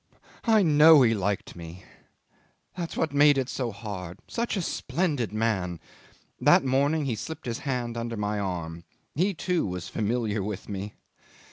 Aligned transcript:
'"I 0.45 0.63
know 0.63 1.03
he 1.03 1.13
liked 1.13 1.55
me. 1.55 1.83
That's 2.75 2.97
what 2.97 3.13
made 3.13 3.37
it 3.37 3.47
so 3.49 3.71
hard. 3.71 4.17
Such 4.27 4.57
a 4.57 4.61
splendid 4.63 5.31
man!... 5.31 5.79
That 6.39 6.63
morning 6.65 7.05
he 7.05 7.13
slipped 7.13 7.45
his 7.45 7.59
hand 7.59 7.95
under 7.95 8.17
my 8.17 8.39
arm.... 8.39 8.83
He, 9.13 9.35
too, 9.35 9.63
was 9.63 9.89
familiar 9.89 10.41
with 10.41 10.67
me." 10.67 10.95